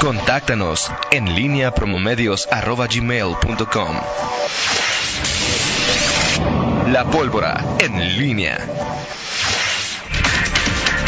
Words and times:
Contáctanos 0.00 0.90
en 1.10 1.34
línea 1.34 1.72
promomedios.com. 1.72 3.96
La 6.92 7.10
pólvora 7.10 7.64
en 7.80 8.18
línea. 8.18 8.58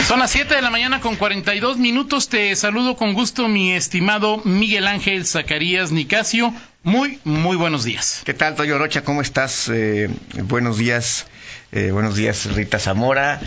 Son 0.07 0.21
las 0.21 0.31
7 0.31 0.55
de 0.55 0.63
la 0.63 0.71
mañana 0.71 1.01
con 1.01 1.17
42 1.17 1.77
minutos. 1.77 2.31
Te 2.31 2.57
saludo 2.57 2.97
con 2.97 3.13
gusto, 3.13 3.47
mi 3.47 3.73
estimado 3.73 4.41
Miguel 4.45 4.87
Ángel 4.87 5.27
Zacarías 5.27 5.93
Nicasio. 5.93 6.55
Muy, 6.83 7.19
muy 7.25 7.57
buenos 7.57 7.85
días. 7.85 8.23
¿Qué 8.25 8.33
tal, 8.33 8.55
Toyo 8.55 8.79
Rocha? 8.79 9.05
¿Cómo 9.05 9.21
estás? 9.21 9.69
Eh, 9.71 10.09
buenos 10.45 10.79
días. 10.79 11.27
Eh, 11.73 11.91
buenos 11.91 12.17
días, 12.17 12.47
Rita 12.55 12.79
Zamora. 12.79 13.39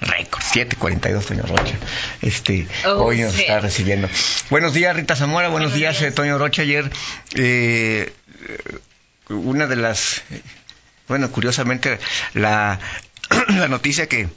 Récord, 0.00 0.42
7.42, 0.42 1.24
Toño 1.26 1.42
Rocha. 1.44 1.74
Este, 2.22 2.66
Oh, 2.86 3.04
hoy 3.04 3.20
nos 3.20 3.34
sí. 3.34 3.42
está 3.42 3.60
recibiendo. 3.60 4.08
Buenos 4.48 4.72
días, 4.74 4.94
Rita 4.96 5.14
Zamora. 5.16 5.48
Buenos, 5.48 5.70
Buenos 5.70 5.78
días, 5.78 5.98
días. 6.00 6.12
eh, 6.12 6.14
Toño 6.14 6.38
Rocha. 6.38 6.62
Ayer, 6.62 6.90
eh, 7.34 8.12
una 9.28 9.66
de 9.66 9.76
las, 9.76 10.22
bueno, 11.08 11.30
curiosamente, 11.30 11.98
la, 12.34 12.78
la 13.48 13.68
noticia 13.68 14.08
que, 14.08 14.28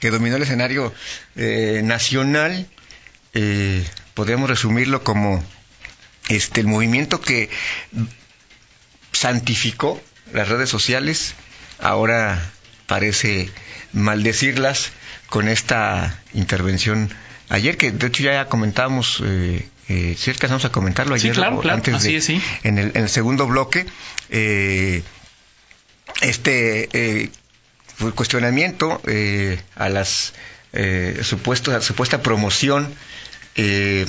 que 0.00 0.10
dominó 0.10 0.36
el 0.36 0.42
escenario 0.42 0.94
eh, 1.36 1.80
nacional, 1.84 2.66
podríamos 4.14 4.48
resumirlo 4.50 5.02
como 5.04 5.44
este 6.28 6.60
el 6.60 6.66
movimiento 6.66 7.20
que 7.20 7.48
santificó 9.12 10.00
las 10.32 10.48
redes 10.48 10.68
sociales, 10.70 11.34
ahora 11.80 12.40
parece 12.90 13.48
maldecirlas 13.92 14.90
con 15.28 15.46
esta 15.46 16.18
intervención 16.34 17.08
ayer, 17.48 17.76
que 17.76 17.92
de 17.92 18.06
hecho 18.08 18.24
ya 18.24 18.46
comentábamos, 18.48 19.22
eh, 19.24 19.68
eh, 19.88 20.16
si 20.18 20.30
alcanzamos 20.30 20.64
a 20.64 20.72
comentarlo 20.72 21.16
Sí, 21.16 21.28
ayer, 21.28 21.36
claro, 21.36 21.58
o 21.58 21.60
claro, 21.60 21.76
antes 21.76 21.94
así 21.94 22.10
de- 22.12 22.16
es, 22.18 22.24
sí. 22.24 22.42
en, 22.64 22.78
el, 22.78 22.88
en 22.94 23.02
el 23.04 23.08
segundo 23.08 23.46
bloque, 23.46 23.86
eh, 24.30 25.04
este 26.20 26.88
eh, 26.92 27.30
cuestionamiento 28.16 29.00
eh, 29.06 29.60
a 29.76 29.88
las 29.88 30.32
eh, 30.72 31.20
supuestos, 31.22 31.72
a 31.74 31.76
la 31.78 31.82
supuesta 31.84 32.22
promoción 32.22 32.92
eh, 33.54 34.04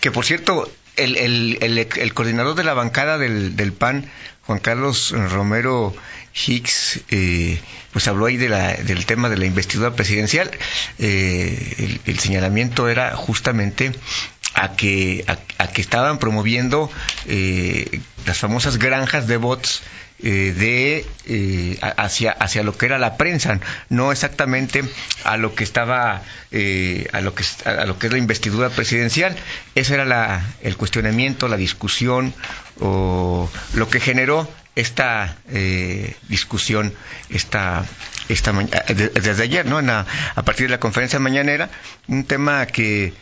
que 0.00 0.10
por 0.10 0.24
cierto, 0.24 0.72
el, 0.96 1.16
el, 1.16 1.58
el, 1.60 1.78
el 1.78 2.14
coordinador 2.14 2.54
de 2.54 2.64
la 2.64 2.74
bancada 2.74 3.18
del, 3.18 3.56
del 3.56 3.72
PAN, 3.72 4.10
Juan 4.46 4.58
Carlos 4.58 5.12
Romero 5.30 5.94
Hicks, 6.34 7.00
eh, 7.10 7.60
pues 7.92 8.08
habló 8.08 8.26
ahí 8.26 8.36
de 8.36 8.48
la, 8.48 8.74
del 8.74 9.06
tema 9.06 9.28
de 9.28 9.36
la 9.38 9.46
investidura 9.46 9.94
presidencial. 9.94 10.50
Eh, 10.98 11.98
el, 12.06 12.18
señalamiento 12.18 12.88
era 12.88 13.16
justamente 13.16 13.92
a 14.54 14.76
que, 14.76 15.24
a, 15.28 15.38
a 15.62 15.68
que 15.68 15.80
estaban 15.80 16.18
promoviendo 16.18 16.90
eh, 17.26 18.00
las 18.26 18.38
famosas 18.38 18.78
granjas 18.78 19.26
de 19.26 19.36
bots 19.36 19.82
eh, 20.22 20.54
de 20.56 21.06
eh, 21.26 21.78
hacia 21.96 22.30
hacia 22.32 22.62
lo 22.62 22.76
que 22.78 22.86
era 22.86 22.98
la 22.98 23.16
prensa 23.16 23.58
no 23.88 24.12
exactamente 24.12 24.82
a 25.24 25.36
lo 25.36 25.54
que 25.54 25.64
estaba 25.64 26.22
eh, 26.52 27.08
a 27.12 27.20
lo 27.20 27.34
que 27.34 27.44
a 27.64 27.84
lo 27.84 27.98
que 27.98 28.06
es 28.06 28.12
la 28.12 28.18
investidura 28.18 28.70
presidencial. 28.70 29.36
Ese 29.74 29.94
era 29.94 30.04
la, 30.04 30.42
el 30.62 30.76
cuestionamiento 30.76 31.48
la 31.48 31.56
discusión 31.56 32.32
o 32.80 33.50
lo 33.74 33.88
que 33.90 34.00
generó 34.00 34.48
esta 34.76 35.36
eh, 35.50 36.16
discusión 36.28 36.92
esta 37.30 37.84
esta 38.28 38.52
desde 38.52 39.42
ayer 39.42 39.66
no 39.66 39.78
En 39.78 39.86
la- 39.86 40.06
a 40.34 40.42
partir 40.42 40.66
de 40.66 40.70
la 40.72 40.80
conferencia 40.80 41.18
mañanera 41.20 41.70
un 42.08 42.24
tema 42.24 42.66
que 42.66 43.12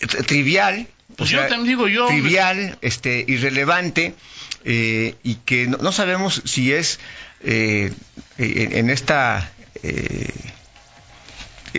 tri- 0.00 0.24
trivial 0.26 0.86
Pues 1.16 1.30
yo 1.30 1.46
te 1.46 1.58
digo, 1.62 1.88
yo- 1.88 2.06
trivial 2.08 2.78
este 2.82 3.24
irrelevante 3.28 4.14
eh, 4.64 5.14
y 5.22 5.36
que 5.36 5.66
no, 5.66 5.78
no 5.78 5.92
sabemos 5.92 6.42
si 6.44 6.72
es 6.72 6.98
eh, 7.42 7.92
en, 8.38 8.90
esta 8.90 9.50
eh, 9.82 10.30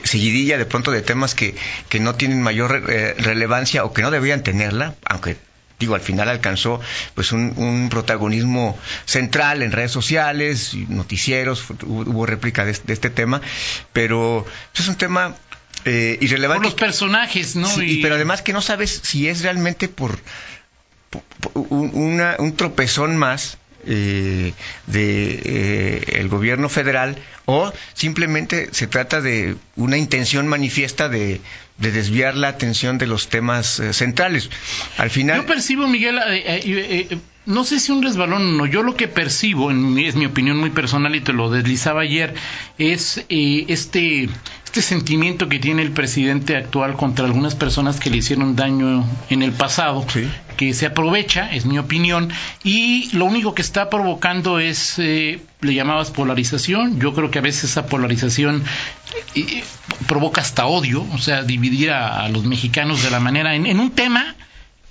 seguidilla 0.03 0.57
de 0.57 0.65
pronto 0.65 0.91
de 0.91 1.01
temas 1.01 1.35
que, 1.35 1.55
que 1.89 1.99
no 1.99 2.15
tienen 2.15 2.41
mayor 2.41 2.85
eh, 2.89 3.13
relevancia 3.17 3.83
o 3.85 3.93
que 3.93 4.01
no 4.01 4.11
deberían 4.11 4.43
tenerla, 4.43 4.95
aunque 5.05 5.37
digo 5.79 5.95
al 5.95 6.01
final 6.01 6.29
alcanzó 6.29 6.79
pues 7.15 7.31
un, 7.31 7.53
un 7.57 7.89
protagonismo 7.89 8.77
central 9.05 9.61
en 9.61 9.71
redes 9.71 9.91
sociales, 9.91 10.73
noticieros, 10.87 11.65
hubo, 11.83 12.25
réplica 12.25 12.63
de, 12.65 12.73
de 12.73 12.93
este 12.93 13.09
tema, 13.09 13.41
pero 13.93 14.45
es 14.73 14.87
un 14.87 14.95
tema 14.95 15.35
eh, 15.85 16.17
Por 16.19 16.63
los 16.63 16.73
personajes, 16.75 17.55
¿no? 17.55 17.67
Sí, 17.67 17.99
y- 17.99 18.01
pero 18.01 18.15
además 18.15 18.41
que 18.41 18.53
no 18.53 18.61
sabes 18.61 19.01
si 19.03 19.27
es 19.27 19.41
realmente 19.43 19.87
por, 19.87 20.17
por- 21.09 21.23
por 21.41 21.51
un, 21.69 21.91
una- 21.93 22.35
un 22.39 22.55
tropezón 22.55 23.15
más 23.17 23.57
eh, 23.87 24.53
de 24.87 25.41
eh, 25.45 26.03
el 26.19 26.27
gobierno 26.27 26.69
federal 26.69 27.17
o 27.45 27.71
simplemente 27.93 28.69
se 28.71 28.87
trata 28.87 29.21
de 29.21 29.55
una 29.75 29.97
intención 29.97 30.47
manifiesta 30.47 31.07
de, 31.07 31.39
de 31.77 31.91
desviar 31.91 32.35
la 32.35 32.47
atención 32.47 32.97
de 32.97 33.05
los 33.05 33.29
temas 33.29 33.79
eh, 33.79 33.93
centrales. 33.93 34.49
Al 34.97 35.11
final, 35.11 35.41
Yo 35.41 35.45
percibo, 35.45 35.87
Miguel, 35.87 36.17
eh, 36.27 37.19
no 37.45 37.63
sé 37.63 37.79
si 37.79 37.91
un 37.91 38.01
resbalón 38.01 38.41
o 38.41 38.57
no, 38.57 38.65
yo 38.65 38.81
lo 38.81 38.95
que 38.95 39.07
percibo, 39.07 39.69
en 39.69 39.99
es 39.99 40.15
mi 40.15 40.25
opinión 40.25 40.57
muy 40.57 40.71
personal 40.71 41.13
y 41.15 41.21
te 41.21 41.31
lo 41.31 41.51
deslizaba 41.51 42.01
ayer, 42.01 42.33
es 42.79 43.23
este, 43.29 44.29
este 44.77 44.89
sentimiento 44.89 45.47
que 45.47 45.57
tiene 45.57 45.83
el 45.83 45.91
presidente 45.91 46.57
actual 46.57 46.95
contra 46.97 47.23
algunas 47.23 47.55
personas 47.55 47.97
que 47.97 48.09
le 48.09 48.17
hicieron 48.17 48.57
daño 48.57 49.05
en 49.29 49.41
el 49.41 49.53
pasado, 49.53 50.05
Sí. 50.09 50.27
que 50.57 50.73
se 50.73 50.85
aprovecha, 50.85 51.49
es 51.53 51.65
mi 51.65 51.79
opinión, 51.79 52.29
y 52.61 53.09
lo 53.15 53.23
único 53.23 53.55
que 53.55 53.61
está 53.61 53.89
provocando 53.89 54.59
es, 54.59 54.99
eh, 54.99 55.39
le 55.61 55.73
llamabas 55.73 56.11
polarización, 56.11 56.99
yo 56.99 57.13
creo 57.13 57.31
que 57.31 57.39
a 57.39 57.41
veces 57.41 57.71
esa 57.71 57.85
polarización 57.85 58.63
eh, 59.35 59.45
eh, 59.49 59.63
provoca 60.07 60.41
hasta 60.41 60.65
odio, 60.65 61.05
o 61.13 61.19
sea, 61.19 61.43
dividir 61.43 61.91
a, 61.91 62.25
a 62.25 62.27
los 62.27 62.43
mexicanos 62.43 63.01
de 63.01 63.11
la 63.11 63.21
manera, 63.21 63.55
en, 63.55 63.67
en 63.67 63.79
un 63.79 63.91
tema 63.91 64.35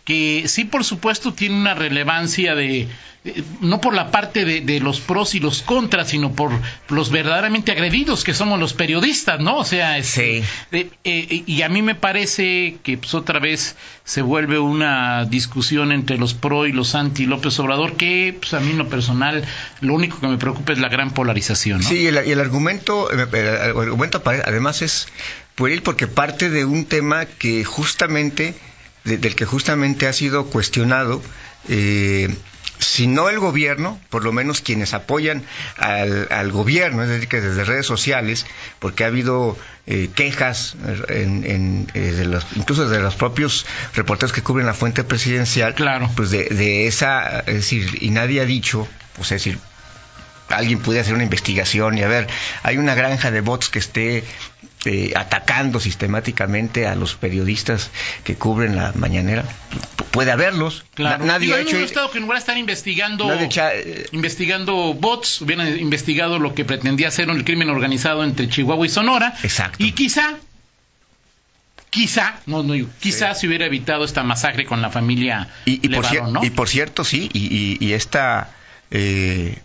que 0.05 0.45
sí, 0.49 0.65
por 0.65 0.85
supuesto, 0.85 1.33
tiene 1.33 1.57
una 1.57 1.73
relevancia 1.75 2.55
de, 2.55 2.89
eh, 3.25 3.43
no 3.63 3.81
por 3.81 3.95
la 3.95 4.11
parte 4.11 4.45
de, 4.45 4.61
de 4.61 4.79
los 4.81 5.01
pros 5.01 5.35
y 5.35 5.41
los 5.41 5.63
contras, 5.63 6.11
sino 6.11 6.33
por 6.33 6.51
los 6.91 7.11
verdaderamente 7.11 7.73
agredidos 7.73 8.23
que 8.23 8.35
somos 8.35 8.61
los 8.61 8.75
periodistas, 8.75 9.41
¿no? 9.41 9.57
O 9.57 9.65
sea, 9.65 9.97
es, 9.97 10.07
Sí. 10.09 10.43
eh, 10.73 10.91
eh, 11.05 11.43
y 11.47 11.63
a 11.63 11.71
mí 11.71 11.81
me 11.81 11.95
parece 11.95 12.77
que 12.83 12.99
pues, 12.99 13.15
otra 13.15 13.39
vez 13.41 13.77
se 14.05 14.21
vuelve 14.21 14.59
una 14.59 15.25
discusión 15.25 15.91
entre 15.91 16.19
los 16.19 16.35
pro 16.35 16.67
y 16.67 16.73
los 16.73 16.95
anti 16.95 17.25
López 17.25 17.59
Obrador, 17.59 17.97
que 17.97 18.37
pues, 18.39 18.53
a 18.53 18.61
mí 18.61 18.73
en 18.73 18.79
lo 18.79 18.91
personal 18.91 19.43
lo 19.81 19.95
único 19.95 20.21
que 20.21 20.29
me 20.29 20.37
preocupa 20.37 20.75
es 20.75 20.79
la 20.81 20.91
gran 20.91 21.13
polarización, 21.13 21.81
¿no? 21.81 21.89
Sí, 21.89 22.01
y 22.03 22.07
el, 22.09 22.21
y 22.27 22.31
el 22.33 22.41
argumento, 22.41 23.11
el, 23.11 23.21
el 23.35 23.49
argumento 23.79 24.23
apare- 24.23 24.43
además 24.45 24.83
es 24.83 25.09
pueril 25.55 25.81
porque 25.81 26.07
parte 26.09 26.51
de 26.51 26.67
un 26.67 26.85
tema 26.85 27.25
que 27.25 27.65
justamente, 27.65 28.55
de- 29.05 29.19
del 29.19 29.35
que 29.37 29.45
justamente 29.45 30.07
ha 30.07 30.13
sido 30.13 30.47
cuestionado, 30.47 31.23
eh, 31.69 32.35
si 32.79 33.07
no 33.07 33.31
el 33.31 33.39
gobierno, 33.39 34.01
por 34.11 34.25
lo 34.25 34.33
menos 34.33 34.61
quienes 34.61 34.95
apoyan 34.95 35.45
al, 35.79 36.27
al 36.31 36.51
gobierno, 36.51 37.03
es 37.05 37.09
decir, 37.09 37.29
que 37.29 37.41
desde 37.41 37.65
redes 37.65 37.87
sociales, 37.87 38.47
porque 38.81 39.05
ha 39.05 39.07
habido 39.07 39.57
eh, 39.87 40.11
quejas, 40.15 40.77
en, 41.09 41.45
en, 41.49 41.91
eh, 41.95 42.01
de 42.13 42.25
los, 42.27 42.45
incluso 42.57 42.89
de 42.89 42.99
los 43.01 43.15
propios 43.15 43.65
reporteros 43.95 44.33
que 44.33 44.43
cubren 44.43 44.67
la 44.67 44.75
fuente 44.75 45.05
presidencial, 45.05 45.75
Claro. 45.75 46.11
pues 46.17 46.31
de, 46.31 46.45
de 46.47 46.87
esa, 46.89 47.41
es 47.41 47.55
decir, 47.55 47.99
y 48.03 48.11
nadie 48.11 48.41
ha 48.41 48.45
dicho, 48.47 48.89
pues 49.15 49.31
es 49.33 49.45
decir, 49.45 49.59
alguien 50.49 50.81
puede 50.81 51.00
hacer 51.00 51.15
una 51.15 51.22
investigación 51.25 51.97
y 51.99 52.03
a 52.03 52.09
ver, 52.09 52.27
hay 52.62 52.77
una 52.77 52.94
granja 52.94 53.31
de 53.31 53.41
bots 53.41 53.69
que 53.71 53.78
esté 53.78 54.25
eh, 54.87 55.12
atacando 55.16 55.81
sistemáticamente 55.81 56.87
a 56.87 56.94
los 56.94 57.15
periodistas 57.15 57.91
que 58.25 58.35
cubren 58.37 58.76
la 58.76 58.93
mañanera. 58.94 59.43
P- 59.43 60.05
puede 60.11 60.31
haberlos. 60.31 60.85
Claro. 60.94 61.25
Na- 61.25 61.32
nadie 61.35 61.46
Digo, 61.46 61.56
ha 61.58 61.61
hecho. 61.62 61.81
gustado 61.81 62.11
que 62.11 62.19
de 62.20 62.38
estar 62.38 62.58
investigando, 62.58 63.32
echa- 63.41 63.73
eh, 63.75 64.06
investigando 64.12 64.93
bots, 64.93 65.41
hubieran 65.41 65.79
investigado 65.79 66.38
lo 66.38 66.55
que 66.55 66.64
pretendía 66.67 67.11
ser 67.11 67.31
el 67.31 67.44
crimen 67.44 67.70
organizado 67.70 68.23
entre 68.25 68.49
Chihuahua 68.50 68.85
y 68.87 68.90
Sonora. 68.90 69.35
Exacto. 69.43 69.82
Y 69.82 69.93
quizá, 69.93 70.35
quizá, 71.90 72.40
no, 72.47 72.62
no 72.62 72.75
quizá 73.00 73.35
se 73.35 73.47
hubiera 73.47 73.67
evitado 73.67 74.05
esta 74.05 74.23
masacre 74.23 74.64
con 74.67 74.82
la 74.82 74.90
familia 74.90 75.49
Y, 75.64 75.75
y 75.75 75.88
por, 75.88 76.05
Levarón, 76.12 76.32
¿no? 76.35 76.44
y 76.44 76.50
por 76.50 76.69
cierto, 76.69 77.05
sí, 77.05 77.31
y, 77.32 77.38
y- 77.81 77.87
y 77.88 77.93
esta... 77.94 78.50
eh, 78.90 79.58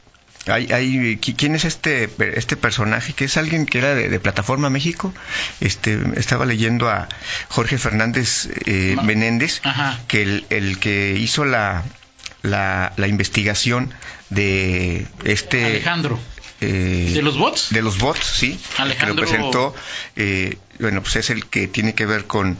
hay, 0.48 0.72
hay, 0.72 1.18
qui- 1.18 1.36
¿Quién 1.38 1.56
es 1.56 1.66
este 1.66 2.10
este 2.36 2.56
personaje? 2.58 3.14
Que 3.14 3.26
es 3.26 3.38
alguien 3.38 3.66
que 3.66 3.78
era 3.80 3.94
de, 3.96 4.10
de 4.10 4.20
Plataforma 4.20 4.70
México. 4.70 5.14
Este 5.60 6.00
Estaba 6.18 6.46
leyendo 6.46 6.90
a 6.90 7.08
Jorge 7.50 7.78
Fernández 7.78 8.50
eh, 8.66 8.96
Menéndez, 9.04 9.62
Ajá. 9.64 10.00
que 10.08 10.22
el, 10.24 10.46
el 10.50 10.80
que 10.80 11.16
hizo 11.20 11.46
la, 11.46 11.84
la, 12.42 12.94
la 12.98 13.08
investigación 13.08 13.94
de 14.30 15.06
este... 15.24 15.66
Alejandro. 15.66 16.20
eh, 16.62 17.12
¿De 17.14 17.22
los 17.22 17.38
bots? 17.38 17.68
de 17.72 17.82
los 17.82 17.98
bots, 18.00 18.26
sí. 18.26 18.60
Alejandro- 18.78 18.98
Que 19.00 19.06
lo 19.08 19.16
presentó. 19.16 19.76
eh, 20.16 20.58
bueno, 20.80 21.02
pues 21.02 21.16
es 21.18 21.30
el 21.30 21.46
que 21.46 21.68
tiene 21.68 21.94
que 21.96 22.06
ver 22.06 22.26
con 22.26 22.58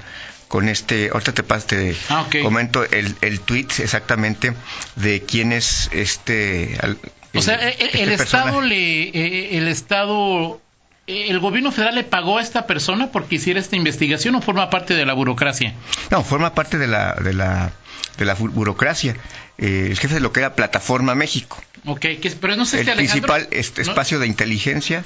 con 0.50 0.68
este, 0.68 1.10
ahorita 1.14 1.32
te, 1.32 1.44
te 1.44 1.96
Ah, 2.10 2.28
comento 2.44 2.84
el, 2.84 3.16
el 3.22 3.40
tweet 3.40 3.68
exactamente 3.80 4.54
de 4.98 5.22
quién 5.24 5.54
es 5.54 5.90
este... 5.94 6.78
al- 6.82 6.98
O 7.34 7.42
sea, 7.42 7.56
eh, 7.56 7.76
eh, 7.80 7.86
este 7.86 8.04
el 8.04 8.12
Estado 8.12 8.60
le, 8.62 9.04
eh, 9.04 9.58
el 9.58 9.68
Estado, 9.70 10.60
eh, 11.08 11.28
el 11.30 11.40
gobierno 11.40 11.72
federal 11.72 11.96
le 11.96 12.04
pagó 12.04 12.40
a 12.40 12.42
esta 12.42 12.66
persona 12.68 13.12
porque 13.12 13.36
hiciera 13.36 13.60
esta 13.60 13.76
investigación 13.76 14.36
o 14.36 14.42
forma 14.42 14.70
parte 14.70 14.96
de 14.96 15.06
la 15.06 15.14
burocracia. 15.14 15.74
No, 16.10 16.24
forma 16.24 16.54
parte 16.56 16.78
de 16.78 16.88
la, 16.88 17.14
de 17.14 17.34
la, 17.34 17.72
de 18.18 18.26
la 18.26 18.36
bu- 18.36 18.50
burocracia. 18.52 19.16
Eh, 19.60 19.88
el 19.92 20.00
jefe 20.00 20.16
de 20.16 20.20
lo 20.20 20.32
que 20.34 20.40
era 20.40 20.56
Plataforma 20.56 21.14
México. 21.16 21.62
Ok, 21.86 22.00
que, 22.00 22.36
pero 22.42 22.56
no 22.56 22.66
sé 22.66 22.82
el 22.82 22.96
principal 22.96 23.48
este, 23.52 23.84
¿no? 23.84 23.90
espacio 23.92 24.18
de 24.20 24.26
inteligencia. 24.28 25.02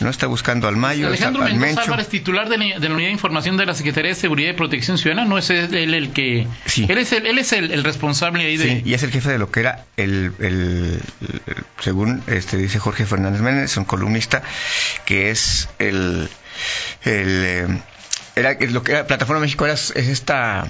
No 0.00 0.10
está 0.10 0.26
buscando 0.26 0.68
al 0.68 0.76
Mayo, 0.76 1.06
Alejandro 1.06 1.42
está 1.42 1.54
al 1.54 1.58
Mendoza 1.60 1.80
Mencho. 1.80 1.92
Álvarez, 1.92 2.08
titular 2.08 2.48
de 2.50 2.58
la, 2.58 2.78
de 2.78 2.88
la 2.88 2.94
Unidad 2.94 3.08
de 3.08 3.12
Información 3.12 3.56
de 3.56 3.64
la 3.64 3.74
Secretaría 3.74 4.10
de 4.10 4.14
Seguridad 4.14 4.50
y 4.50 4.52
Protección 4.52 4.98
Ciudadana, 4.98 5.26
no 5.26 5.38
es 5.38 5.48
él 5.48 5.74
el 5.94 6.10
que... 6.12 6.46
Sí. 6.66 6.84
Él 6.88 6.98
es 6.98 7.12
el, 7.12 7.24
él 7.26 7.38
es 7.38 7.52
el, 7.52 7.70
el 7.72 7.82
responsable 7.82 8.44
ahí 8.44 8.58
de... 8.58 8.64
Sí, 8.64 8.82
y 8.84 8.92
es 8.94 9.02
el 9.02 9.10
jefe 9.10 9.30
de 9.30 9.38
lo 9.38 9.50
que 9.50 9.60
era 9.60 9.86
el, 9.96 10.32
el- 10.38 11.00
el- 11.46 11.64
según 11.80 12.22
este 12.26 12.58
dice 12.58 12.78
Jorge 12.78 13.06
Fernández 13.06 13.40
Méndez, 13.40 13.76
un 13.78 13.84
columnista, 13.86 14.42
que 15.06 15.30
es 15.30 15.68
el, 15.78 16.28
el 17.04 17.44
eh, 17.44 17.82
era 18.34 18.54
lo 18.68 18.82
que 18.82 18.92
era 18.92 19.06
Plataforma 19.06 19.40
México 19.40 19.64
era 19.64 19.74
es 19.74 19.90
esta 19.96 20.66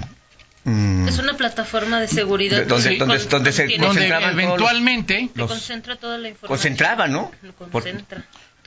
mm, 0.63 1.07
Es 1.09 1.17
una 1.19 1.35
plataforma 1.35 1.99
de 1.99 2.07
seguridad. 2.07 2.59
De- 2.59 2.65
donde- 2.65 2.89
que 2.91 2.97
donde- 2.97 3.19
con- 3.19 3.29
donde 3.29 3.51
se- 3.51 3.77
concentraban 3.77 4.35
los- 4.35 4.43
eventualmente... 4.45 5.29
que 5.33 5.39
los- 5.39 5.51
concentra 5.51 5.97
toda 5.97 6.17
la 6.17 6.29
información. 6.29 6.47
concentraba, 6.57 7.07
¿no? 7.09 7.29
Lo 7.41 7.53
concentra. 7.53 8.23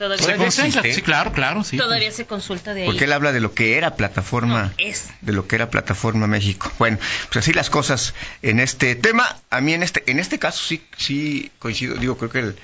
Todavía, 0.07 0.37
concentra, 0.37 0.81
existe. 0.81 0.93
sí, 0.93 1.01
claro, 1.01 1.31
claro, 1.31 1.63
sí. 1.63 1.77
todavía 1.77 2.11
se 2.11 2.25
consulta 2.25 2.73
de 2.73 2.81
ahí. 2.81 2.85
porque 2.87 3.03
él 3.05 3.13
habla 3.13 3.31
de 3.31 3.39
lo 3.39 3.53
que 3.53 3.77
era 3.77 3.95
Plataforma 3.95 4.63
No, 4.63 4.71
es. 4.77 5.07
de 5.21 5.31
lo 5.33 5.47
que 5.47 5.55
era 5.55 5.69
Plataforma 5.69 6.27
México. 6.27 6.71
Bueno, 6.79 6.97
pues 7.31 7.37
así 7.37 7.53
las 7.53 7.69
cosas 7.69 8.13
en 8.41 8.59
este 8.59 8.95
tema. 8.95 9.37
A 9.49 9.61
mí 9.61 9.73
en 9.73 9.83
este 9.83 10.09
en 10.09 10.19
este 10.19 10.39
caso 10.39 10.63
sí 10.63 10.83
sí 10.97 11.51
coincido. 11.59 11.95
Digo, 11.95 12.17
creo 12.17 12.29
que 12.29 12.39
el- 12.39 12.55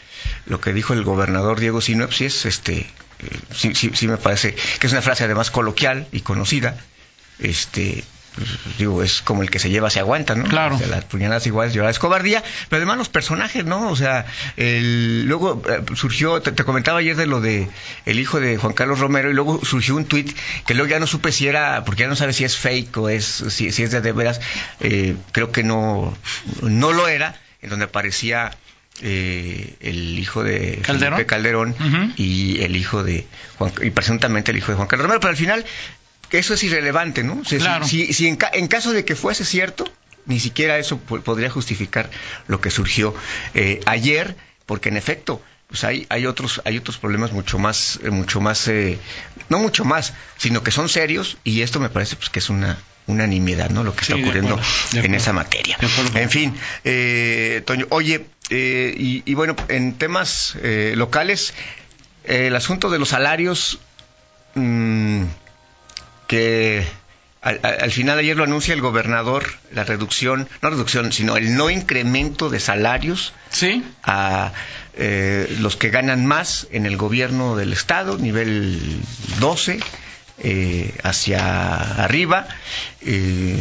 lo 0.45 0.59
que 0.61 0.73
dijo 0.73 0.93
el 0.93 1.03
gobernador 1.03 1.59
Diego 1.59 1.81
Sinop 1.81 2.11
sí 2.11 2.25
es 2.25 2.45
este 2.45 2.79
eh, 2.79 2.85
sí, 3.55 3.73
sí 3.75 3.91
sí 3.93 4.07
me 4.07 4.17
parece 4.17 4.53
que 4.79 4.87
es 4.87 4.93
una 4.93 5.01
frase 5.01 5.23
además 5.23 5.51
coloquial 5.51 6.07
y 6.11 6.21
conocida. 6.21 6.77
Este 7.39 8.03
pues, 8.37 8.77
digo, 8.77 9.01
es 9.01 9.23
como 9.23 9.41
el 9.41 9.49
que 9.49 9.57
se 9.57 9.71
lleva 9.71 9.89
se 9.89 9.99
aguanta, 9.99 10.35
¿no? 10.35 10.43
Claro. 10.43 10.75
O 10.75 10.77
sea, 10.77 10.87
las 10.87 11.05
puñaladas 11.05 11.47
iguales 11.47 11.73
llorar 11.73 11.89
es 11.89 11.97
cobardía, 11.97 12.43
pero 12.69 12.77
además 12.77 12.99
los 12.99 13.09
personajes, 13.09 13.65
¿no? 13.65 13.89
O 13.89 13.95
sea, 13.95 14.27
el, 14.57 15.25
luego 15.25 15.59
eh, 15.67 15.81
surgió, 15.95 16.39
te, 16.39 16.51
te 16.51 16.63
comentaba 16.63 16.99
ayer 16.99 17.15
de 17.15 17.25
lo 17.25 17.41
de 17.41 17.67
el 18.05 18.19
hijo 18.19 18.39
de 18.39 18.57
Juan 18.57 18.73
Carlos 18.73 18.99
Romero, 18.99 19.31
y 19.31 19.33
luego 19.33 19.65
surgió 19.65 19.95
un 19.95 20.05
tuit 20.05 20.37
que 20.67 20.75
luego 20.75 20.87
ya 20.87 20.99
no 20.99 21.07
supe 21.07 21.31
si 21.31 21.47
era, 21.47 21.83
porque 21.83 22.01
ya 22.01 22.07
no 22.07 22.15
sabe 22.15 22.33
si 22.33 22.43
es 22.43 22.55
fake 22.55 22.95
o 22.97 23.09
es, 23.09 23.25
si, 23.25 23.71
si 23.71 23.81
es 23.81 23.89
de, 23.89 24.01
de 24.01 24.11
veras, 24.11 24.39
eh, 24.81 25.15
creo 25.31 25.51
que 25.51 25.63
no, 25.63 26.15
no 26.61 26.93
lo 26.93 27.07
era, 27.07 27.35
en 27.63 27.71
donde 27.71 27.85
aparecía 27.85 28.51
eh, 29.01 29.75
el 29.79 30.19
hijo 30.19 30.43
de 30.43 30.79
Calderón. 30.83 31.15
Felipe 31.15 31.25
Calderón 31.25 31.75
y 32.17 32.61
el 32.61 32.75
hijo 32.75 33.03
de 33.03 33.25
Juan, 33.57 33.71
y 33.81 33.89
presuntamente 33.89 34.51
el 34.51 34.57
hijo 34.57 34.71
de 34.71 34.75
Juan 34.75 34.87
Carlos 34.87 35.05
Romero, 35.05 35.19
pero 35.19 35.31
al 35.31 35.37
final 35.37 35.65
eso 36.31 36.53
es 36.53 36.63
irrelevante, 36.63 37.23
¿no? 37.23 37.39
O 37.41 37.45
sea, 37.45 37.59
si- 37.59 37.65
Claro. 37.65 37.87
Si, 37.87 38.13
si 38.13 38.27
en, 38.27 38.35
ca- 38.35 38.51
en 38.53 38.67
caso 38.67 38.91
de 38.93 39.05
que 39.05 39.15
fuese 39.15 39.45
cierto, 39.45 39.85
ni 40.25 40.39
siquiera 40.39 40.77
eso 40.77 40.97
po- 40.97 41.21
podría 41.21 41.49
justificar 41.49 42.09
lo 42.47 42.59
que 42.61 42.69
surgió 42.71 43.13
eh, 43.53 43.79
ayer, 43.85 44.35
porque 44.65 44.89
en 44.89 44.97
efecto, 44.97 45.41
pues 45.67 45.83
hay, 45.83 46.05
hay 46.09 46.25
otros 46.25 46.61
hay 46.65 46.77
otros 46.77 46.97
problemas 46.97 47.31
mucho 47.33 47.59
más 47.59 47.99
eh, 48.03 48.09
mucho 48.09 48.39
más 48.41 48.67
eh, 48.67 48.97
no 49.49 49.59
mucho 49.59 49.83
más, 49.85 50.13
sino 50.37 50.63
que 50.63 50.71
son 50.71 50.87
serios 50.89 51.37
y 51.43 51.61
esto 51.61 51.79
me 51.79 51.89
parece 51.89 52.15
pues 52.15 52.29
que 52.29 52.39
es 52.39 52.49
una 52.49 52.77
una 53.05 53.25
nimiedad, 53.27 53.69
¿no? 53.69 53.83
Lo 53.85 53.93
que 53.95 54.03
Sí, 54.03 54.11
está 54.11 54.21
ocurriendo 54.21 54.55
acuerdo, 54.55 55.05
en 55.05 55.13
esa 55.13 55.31
materia. 55.31 55.77
En 56.13 56.29
fin, 56.29 56.53
eh, 56.83 57.61
Toño, 57.65 57.85
oye, 57.89 58.25
eh, 58.49 58.93
y, 58.97 59.23
y 59.25 59.33
bueno, 59.33 59.55
en 59.69 59.93
temas 59.93 60.55
eh, 60.61 60.93
locales, 60.97 61.53
el 62.25 62.53
asunto 62.53 62.89
de 62.89 62.99
los 62.99 63.07
salarios, 63.09 63.79
mm, 64.55 65.23
que 66.27 66.85
al, 67.41 67.59
al- 67.63 67.77
al 67.81 67.91
final 67.91 68.17
ayer 68.19 68.35
lo 68.37 68.43
anuncia 68.43 68.73
el 68.73 68.81
gobernador, 68.81 69.45
la 69.73 69.83
reducción, 69.83 70.47
no 70.61 70.69
reducción, 70.69 71.11
sino 71.11 71.37
el 71.37 71.55
no 71.55 71.69
incremento 71.69 72.49
de 72.49 72.59
salarios 72.59 73.33
Sí, 73.49 73.83
a 74.03 74.51
eh, 74.95 75.55
los 75.59 75.75
que 75.77 75.89
ganan 75.89 76.25
más 76.25 76.67
en 76.71 76.85
el 76.85 76.97
gobierno 76.97 77.55
del 77.55 77.71
estado, 77.73 78.17
nivel 78.17 78.99
12, 79.39 79.79
eh, 80.39 80.93
hacia 81.03 81.75
arriba, 82.03 82.47
eh, 83.01 83.57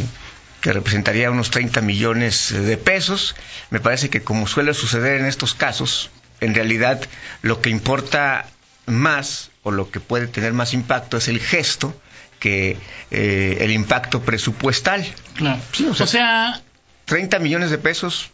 que 0.60 0.72
representaría 0.72 1.30
unos 1.30 1.50
30 1.50 1.80
millones 1.82 2.52
de 2.52 2.76
pesos. 2.76 3.36
Me 3.70 3.80
parece 3.80 4.10
que 4.10 4.22
como 4.22 4.46
suele 4.48 4.74
suceder 4.74 5.20
en 5.20 5.26
estos 5.26 5.54
casos, 5.54 6.10
en 6.40 6.54
realidad 6.54 7.00
lo 7.42 7.60
que 7.60 7.70
importa 7.70 8.46
más 8.86 9.50
o 9.62 9.70
lo 9.70 9.90
que 9.90 10.00
puede 10.00 10.26
tener 10.26 10.52
más 10.54 10.72
impacto 10.74 11.16
es 11.18 11.28
el 11.28 11.40
gesto 11.40 11.94
que 12.38 12.76
eh, 13.10 13.58
el 13.60 13.70
impacto 13.72 14.22
presupuestal. 14.22 15.06
claro. 15.34 15.60
Sí, 15.72 15.86
o 15.86 15.94
sea- 15.94 16.04
o 16.04 16.08
sea, 16.08 16.62
30 17.06 17.38
millones 17.38 17.70
de 17.70 17.78
pesos, 17.78 18.30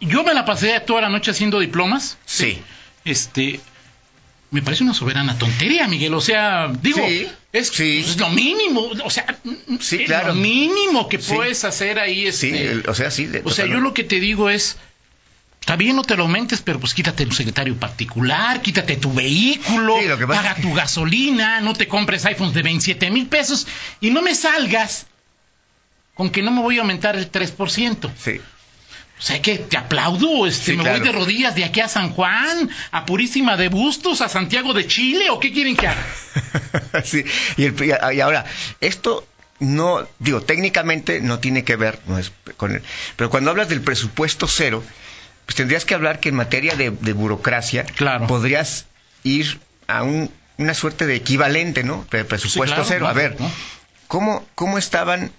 yo 0.00 0.24
me 0.24 0.34
la 0.34 0.44
pasé 0.44 0.78
toda 0.80 1.00
la 1.02 1.08
noche 1.08 1.30
haciendo 1.30 1.60
diplomas. 1.60 2.18
sí. 2.26 2.60
Este, 3.04 3.60
me 4.50 4.62
parece 4.62 4.82
una 4.84 4.94
soberana 4.94 5.36
tontería, 5.36 5.86
Miguel. 5.88 6.14
O 6.14 6.20
sea, 6.22 6.72
digo, 6.80 7.06
Sí, 7.06 7.28
es, 7.52 7.68
sí. 7.68 7.98
es 8.06 8.18
lo 8.18 8.30
mínimo. 8.30 8.88
O 9.04 9.10
sea, 9.10 9.26
Sí, 9.80 9.96
es 9.96 10.06
claro. 10.06 10.28
lo 10.28 10.34
mínimo 10.36 11.08
que 11.08 11.18
puedes 11.18 11.64
hacer 11.64 11.98
ahí. 11.98 12.32
Sí, 12.32 12.48
Este, 12.48 12.70
el- 12.70 12.88
o 12.88 12.94
sea, 12.94 13.10
sí. 13.10 13.26
de- 13.26 13.42
o 13.44 13.50
sea, 13.50 13.66
yo 13.66 13.80
lo 13.80 13.92
que 13.92 14.04
te 14.04 14.20
digo 14.20 14.48
es, 14.48 14.78
está 15.64 15.76
bien, 15.76 15.96
no 15.96 16.02
te 16.02 16.14
lo 16.14 16.24
aumentes, 16.24 16.60
pero 16.60 16.78
pues 16.78 16.92
quítate 16.92 17.24
tu 17.24 17.32
secretario 17.32 17.74
particular, 17.76 18.60
quítate 18.60 18.96
tu 18.98 19.10
vehículo, 19.14 19.96
Sí, 19.98 20.08
paga 20.26 20.56
tu 20.56 20.74
gasolina, 20.74 21.62
no 21.62 21.72
te 21.72 21.88
compres 21.88 22.26
iPhones 22.26 22.52
de 22.52 22.62
27 22.62 23.10
mil 23.10 23.26
pesos 23.28 23.66
y 23.98 24.10
no 24.10 24.20
me 24.20 24.34
salgas 24.34 25.06
con 26.14 26.28
que 26.28 26.42
no 26.42 26.50
me 26.50 26.60
voy 26.60 26.76
a 26.76 26.82
aumentar 26.82 27.16
el 27.16 27.32
3%. 27.32 28.10
Sí. 28.22 28.40
O 29.18 29.22
sea 29.22 29.40
que 29.40 29.56
te 29.56 29.78
aplaudo, 29.78 30.46
este, 30.46 30.72
Sí, 30.72 30.76
me 30.76 30.82
claro. 30.82 30.98
voy 30.98 31.06
de 31.08 31.12
rodillas 31.14 31.54
de 31.54 31.64
aquí 31.64 31.80
a 31.80 31.88
San 31.88 32.10
Juan, 32.10 32.68
a 32.90 33.06
Purísima 33.06 33.56
de 33.56 33.68
Bustos, 33.70 34.20
a 34.20 34.28
Santiago 34.28 34.74
de 34.74 34.86
Chile, 34.86 35.30
¿o 35.30 35.40
qué 35.40 35.50
quieren 35.50 35.76
que 35.76 35.86
haga? 35.86 36.04
sí. 37.04 37.24
Y, 37.56 37.64
el- 37.64 37.74
y 38.14 38.20
ahora, 38.20 38.44
esto 38.82 39.26
no, 39.60 40.06
digo, 40.18 40.42
técnicamente 40.42 41.22
no 41.22 41.38
tiene 41.38 41.64
que 41.64 41.76
ver 41.76 42.00
no 42.06 42.18
es 42.18 42.32
con 42.58 42.72
el, 42.72 42.82
pero 43.16 43.30
cuando 43.30 43.50
hablas 43.50 43.70
del 43.70 43.80
presupuesto 43.80 44.46
cero, 44.46 44.84
pues 45.46 45.56
tendrías 45.56 45.84
que 45.84 45.94
hablar 45.94 46.20
que 46.20 46.28
en 46.30 46.34
materia 46.36 46.74
de, 46.76 46.90
de 46.90 47.12
burocracia 47.12 47.84
Claro. 47.84 48.26
podrías 48.26 48.86
ir 49.22 49.58
a 49.86 50.02
un- 50.02 50.30
una 50.56 50.74
suerte 50.74 51.06
de 51.06 51.16
equivalente, 51.16 51.82
¿no? 51.84 52.06
De 52.10 52.24
presupuesto 52.24 52.74
claro, 52.76 52.84
cero. 52.88 53.08
A 53.08 53.12
ver, 53.12 53.36
no. 53.40 53.50
¿cómo, 54.08 54.46
¿cómo 54.54 54.78
estaban? 54.78 55.32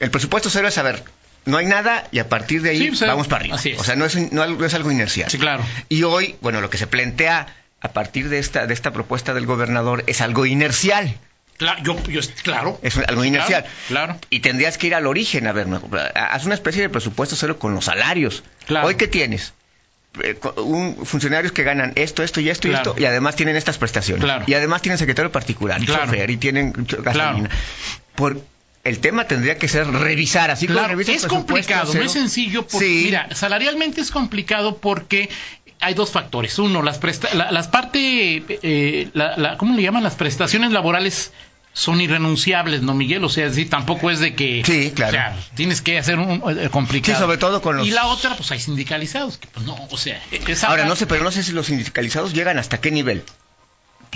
El 0.00 0.10
presupuesto 0.10 0.48
cero 0.50 0.68
es, 0.68 0.78
a 0.78 0.82
ver, 0.82 1.04
no 1.44 1.58
hay 1.58 1.66
nada 1.66 2.08
y 2.10 2.18
a 2.18 2.28
partir 2.28 2.62
de 2.62 2.70
ahí 2.70 2.94
Sí, 2.96 3.04
vamos 3.06 3.28
para 3.28 3.40
arriba. 3.42 3.56
O 3.78 3.84
sea, 3.84 3.94
no 3.96 4.04
es, 4.06 4.32
no 4.32 4.42
algo- 4.42 4.58
no 4.60 4.66
es 4.66 4.74
algo 4.74 4.90
inercial. 4.90 5.30
Sí, 5.30 5.38
claro. 5.38 5.62
Y 5.88 6.02
hoy, 6.02 6.36
bueno, 6.40 6.60
lo 6.60 6.70
que 6.70 6.78
se 6.78 6.86
plantea 6.86 7.46
a 7.80 7.92
partir 7.92 8.28
de 8.30 8.38
esta, 8.38 8.66
de 8.66 8.74
esta 8.74 8.92
propuesta 8.92 9.32
del 9.34 9.46
gobernador 9.46 10.02
es 10.06 10.20
algo 10.22 10.46
inercial. 10.46 11.14
Cla- 11.58 11.82
yo, 11.82 11.96
yo, 12.08 12.20
claro. 12.42 12.78
Es 12.82 12.96
algo 12.98 13.22
Sí, 13.22 13.28
inercial. 13.28 13.62
Claro, 13.88 14.06
claro. 14.14 14.20
Y 14.30 14.40
tendrías 14.40 14.76
que 14.78 14.88
ir 14.88 14.94
al 14.94 15.06
origen, 15.06 15.46
a 15.46 15.52
ver, 15.52 15.66
haz 16.14 16.44
una 16.44 16.54
especie 16.54 16.82
de 16.82 16.88
presupuesto 16.88 17.34
cero 17.36 17.58
con 17.58 17.74
los 17.74 17.86
salarios. 17.86 18.42
Claro. 18.66 18.86
Hoy, 18.88 18.96
¿qué 18.96 19.08
tienes? 19.08 19.54
Eh, 20.22 20.38
un, 20.56 21.04
funcionarios 21.04 21.52
que 21.52 21.62
ganan 21.62 21.92
esto, 21.94 22.22
esto 22.22 22.40
y 22.40 22.48
esto 22.50 22.68
Claro. 22.68 22.84
y 22.84 22.90
esto, 22.90 23.02
y 23.02 23.04
además 23.06 23.36
tienen 23.36 23.56
estas 23.56 23.78
prestaciones. 23.78 24.24
Claro. 24.24 24.44
Y 24.46 24.54
además 24.54 24.82
tienen 24.82 24.98
secretario 24.98 25.30
particular, 25.32 25.82
y 25.82 25.86
Claro. 25.86 26.06
chofer, 26.06 26.30
y 26.30 26.36
tienen 26.38 26.72
gasolina. 26.72 27.12
Claro. 27.12 27.48
Por, 28.14 28.40
el 28.84 28.98
tema 29.00 29.26
tendría 29.26 29.58
que 29.58 29.68
ser 29.68 29.86
revisar, 29.88 30.50
así 30.50 30.66
Claro, 30.66 30.98
es 31.00 31.26
complicado, 31.26 31.92
no 31.92 32.02
es 32.02 32.12
sencillo. 32.12 32.66
Porque, 32.66 32.86
Sí. 32.86 33.02
Mira, 33.06 33.28
salarialmente 33.34 34.00
es 34.00 34.10
complicado 34.10 34.78
porque 34.78 35.28
hay 35.80 35.94
dos 35.94 36.10
factores. 36.10 36.58
Uno, 36.58 36.82
las 36.82 36.98
presta 36.98 37.28
la- 37.34 37.50
las 37.52 37.68
parte, 37.68 38.44
eh, 38.48 39.08
la, 39.14 39.36
la- 39.36 39.56
¿cómo 39.58 39.74
le 39.74 39.82
llaman? 39.82 40.02
Las 40.02 40.14
prestaciones 40.14 40.72
laborales 40.72 41.32
son 41.72 42.00
irrenunciables, 42.00 42.80
¿no, 42.82 42.94
Miguel? 42.94 43.22
O 43.24 43.28
sea, 43.28 43.52
sí, 43.52 43.66
tampoco 43.66 44.10
es 44.10 44.18
de 44.18 44.34
que... 44.34 44.62
Sí, 44.64 44.92
claro. 44.94 45.10
O 45.10 45.12
sea, 45.12 45.36
tienes 45.54 45.82
que 45.82 45.98
hacer 45.98 46.18
un, 46.18 46.42
eh, 46.58 46.70
complicado. 46.70 47.18
Sí, 47.18 47.22
sobre 47.22 47.36
todo 47.36 47.60
con 47.60 47.76
los- 47.76 47.86
Y 47.86 47.90
la 47.90 48.06
otra, 48.06 48.34
pues 48.34 48.50
hay 48.50 48.60
sindicalizados, 48.60 49.36
que 49.36 49.46
pues 49.48 49.66
no, 49.66 49.76
o 49.90 49.98
sea... 49.98 50.18
es 50.30 50.64
Ahora, 50.64 50.86
no 50.86 50.96
sé, 50.96 51.06
pero 51.06 51.22
no 51.22 51.30
sé 51.30 51.42
si 51.42 51.52
los 51.52 51.66
sindicalizados 51.66 52.32
llegan 52.32 52.58
hasta 52.58 52.80
qué 52.80 52.90
nivel. 52.90 53.22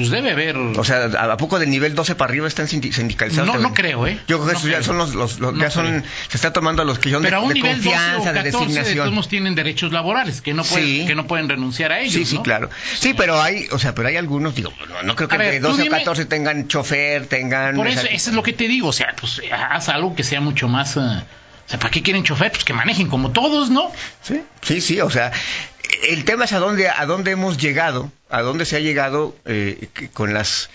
Pues 0.00 0.10
debe 0.10 0.30
haber. 0.32 0.56
O 0.56 0.82
sea, 0.84 1.04
¿a 1.04 1.36
poco 1.36 1.58
del 1.58 1.68
nivel 1.68 1.94
12 1.94 2.14
para 2.14 2.30
arriba 2.30 2.48
están 2.48 2.66
sindi- 2.68 2.90
sindicalizados? 2.92 3.46
No, 3.46 3.58
no 3.60 3.74
creo, 3.74 4.06
¿eh? 4.06 4.18
Yo 4.26 4.38
creo 4.42 4.58
que 4.58 4.66
No 4.66 4.72
ya 4.72 4.82
son 4.82 4.96
los, 4.96 5.14
los- 5.14 5.38
los- 5.40 5.52
No 5.52 5.60
ya 5.60 5.70
son, 5.70 5.86
creo. 5.86 6.02
se 6.28 6.36
está 6.38 6.52
tomando 6.54 6.80
a 6.80 6.84
los 6.86 6.98
que 6.98 7.10
son 7.10 7.22
de, 7.22 7.28
pero 7.28 7.38
a 7.38 7.40
un 7.40 7.48
de 7.48 7.54
nivel 7.54 7.76
12 7.82 7.88
o 7.88 7.92
confianza, 7.92 8.16
14 8.32 8.38
de 8.38 8.42
de 8.44 8.50
todos 8.52 8.66
designación. 8.68 9.28
tienen 9.28 9.54
derechos 9.54 9.92
laborales 9.92 10.40
que 10.40 10.54
no 10.54 10.64
pueden, 10.64 10.86
Sí. 10.86 11.06
que 11.06 11.14
no 11.14 11.26
pueden 11.26 11.48
renunciar 11.48 11.92
a 11.92 12.00
ellos. 12.00 12.14
Sí, 12.14 12.24
sí, 12.24 12.36
¿no? 12.36 12.42
claro. 12.42 12.70
Sí, 12.98 13.12
pero 13.14 13.40
hay, 13.42 13.66
o 13.70 13.78
sea, 13.78 13.94
pero 13.94 14.08
hay 14.08 14.16
algunos, 14.16 14.54
digo, 14.54 14.72
no, 14.88 15.02
no 15.02 15.16
creo 15.16 15.28
que 15.28 15.36
ver, 15.36 15.52
de 15.52 15.60
tú 15.60 15.66
12 15.68 15.82
dime- 15.82 15.96
o 15.96 15.98
14 15.98 16.24
tengan 16.24 16.66
chofer, 16.66 17.26
tengan... 17.26 17.76
Por 17.76 17.86
eso, 17.86 18.06
eso 18.10 18.30
es 18.30 18.34
lo 18.36 18.42
que 18.42 18.52
te 18.54 18.66
digo, 18.68 18.88
o 18.88 18.92
sea, 18.92 19.14
pues 19.20 19.40
haz 19.52 19.88
algo 19.90 20.14
que 20.14 20.24
sea 20.24 20.40
mucho 20.40 20.66
más... 20.66 20.96
eh, 20.96 21.00
o 21.00 21.70
sea, 21.70 21.78
¿para 21.78 21.90
qué 21.90 22.02
quieren 22.02 22.24
chofer? 22.24 22.50
Pues 22.50 22.64
que 22.64 22.72
manejen 22.72 23.06
como 23.08 23.30
todos, 23.30 23.70
¿no? 23.70 23.92
Sí, 24.22 24.40
sí, 24.62 24.80
sí, 24.80 25.00
o 25.00 25.08
sea, 25.10 25.30
el 26.08 26.24
tema 26.24 26.44
es 26.44 26.52
a 26.52 26.58
dónde, 26.58 26.88
a 26.88 27.06
dónde 27.06 27.30
hemos 27.32 27.58
llegado, 27.58 28.10
a 28.28 28.42
dónde 28.42 28.64
se 28.64 28.76
ha 28.76 28.80
llegado 28.80 29.36
eh, 29.44 29.88
con 30.12 30.34
las 30.34 30.70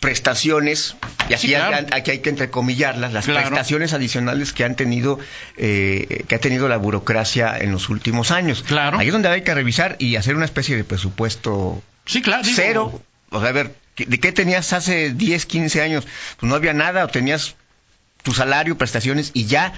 prestaciones, 0.00 0.96
y 1.30 1.34
aquí, 1.34 1.46
Sí, 1.46 1.54
claro. 1.54 1.76
hay, 1.76 1.86
aquí 1.98 2.10
hay 2.10 2.18
que 2.18 2.28
entrecomillarlas, 2.28 3.12
las 3.14 3.24
Claro. 3.24 3.40
prestaciones 3.48 3.94
adicionales 3.94 4.52
que 4.52 4.64
han 4.64 4.76
tenido, 4.76 5.18
eh, 5.56 6.24
que 6.28 6.34
ha 6.34 6.38
tenido 6.40 6.68
la 6.68 6.76
burocracia 6.76 7.56
en 7.58 7.72
los 7.72 7.88
últimos 7.88 8.30
años. 8.30 8.62
Claro. 8.66 8.98
Ahí 8.98 9.06
es 9.06 9.12
donde 9.14 9.28
hay 9.30 9.42
que 9.42 9.54
revisar 9.54 9.96
y 9.98 10.16
hacer 10.16 10.36
una 10.36 10.44
especie 10.44 10.76
de 10.76 10.84
presupuesto 10.84 11.82
Sí, 12.04 12.20
claro. 12.20 12.42
digo, 12.42 12.54
cero. 12.54 13.02
O 13.30 13.40
sea, 13.40 13.48
a 13.48 13.52
ver, 13.52 13.74
¿qué- 13.94 14.04
¿de 14.04 14.20
qué 14.20 14.30
tenías 14.30 14.74
hace 14.74 15.10
10, 15.14 15.46
15 15.46 15.80
años? 15.80 16.06
Pues 16.38 16.50
no 16.50 16.54
había 16.54 16.74
nada, 16.74 17.04
o 17.04 17.08
tenías 17.08 17.54
tu 18.22 18.34
salario, 18.34 18.76
prestaciones 18.76 19.30
y 19.32 19.46
ya, 19.46 19.72